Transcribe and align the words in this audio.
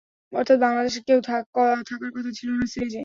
অর্থাৎ, 0.33 0.57
বাংলাদেশের 0.59 1.03
কেউ 1.07 1.19
থাকার 1.21 1.45
কথা 2.15 2.31
ছিলনা 2.37 2.65
সিরিজে। 2.67 2.99